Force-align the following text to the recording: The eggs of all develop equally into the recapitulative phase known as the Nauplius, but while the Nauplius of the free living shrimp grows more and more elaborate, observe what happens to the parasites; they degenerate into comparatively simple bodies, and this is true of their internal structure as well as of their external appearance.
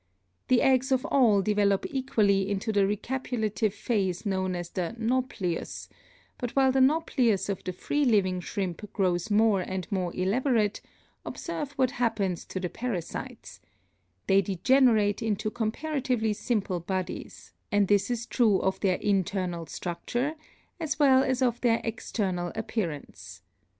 The 0.47 0.63
eggs 0.63 0.91
of 0.91 1.05
all 1.05 1.43
develop 1.43 1.85
equally 1.87 2.49
into 2.49 2.71
the 2.71 2.87
recapitulative 2.87 3.71
phase 3.73 4.25
known 4.25 4.55
as 4.55 4.71
the 4.71 4.95
Nauplius, 4.97 5.89
but 6.39 6.55
while 6.55 6.71
the 6.71 6.79
Nauplius 6.81 7.49
of 7.49 7.63
the 7.63 7.71
free 7.71 8.03
living 8.03 8.39
shrimp 8.39 8.91
grows 8.93 9.29
more 9.29 9.61
and 9.61 9.85
more 9.91 10.11
elaborate, 10.15 10.81
observe 11.23 11.73
what 11.73 11.91
happens 11.91 12.45
to 12.45 12.59
the 12.59 12.67
parasites; 12.67 13.59
they 14.25 14.41
degenerate 14.41 15.21
into 15.21 15.51
comparatively 15.51 16.33
simple 16.33 16.79
bodies, 16.79 17.53
and 17.71 17.87
this 17.87 18.09
is 18.09 18.25
true 18.25 18.59
of 18.59 18.79
their 18.79 18.95
internal 18.97 19.67
structure 19.67 20.33
as 20.79 20.97
well 20.97 21.21
as 21.23 21.43
of 21.43 21.61
their 21.61 21.79
external 21.83 22.51
appearance. 22.55 23.43